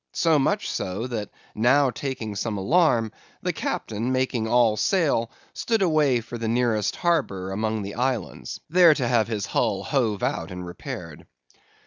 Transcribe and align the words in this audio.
So 0.13 0.39
much 0.39 0.67
so, 0.67 1.05
that 1.05 1.29
now 1.53 1.91
taking 1.91 2.35
some 2.35 2.57
alarm, 2.57 3.11
the 3.43 3.53
captain, 3.53 4.11
making 4.11 4.47
all 4.47 4.75
sail, 4.75 5.29
stood 5.53 5.83
away 5.83 6.21
for 6.21 6.39
the 6.39 6.47
nearest 6.47 6.95
harbor 6.95 7.51
among 7.51 7.83
the 7.83 7.93
islands, 7.93 8.59
there 8.67 8.95
to 8.95 9.07
have 9.07 9.27
his 9.27 9.45
hull 9.45 9.83
hove 9.83 10.23
out 10.23 10.49
and 10.49 10.65
repaired. 10.65 11.27